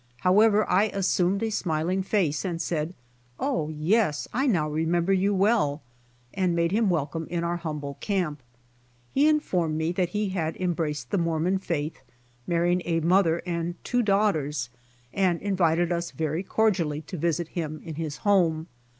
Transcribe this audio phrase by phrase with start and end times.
[0.21, 2.95] However, I assumed a smiling face and said,
[3.39, 5.83] "O, yes, I now remiember you well,"
[6.33, 8.41] and made him welcome to our humble camp.
[9.11, 12.01] He informed me that he had embraced the Mormon faith,
[12.47, 14.71] marrying a mother and two daughters,
[15.13, 18.69] and invited us very cor dially to visit him in his home.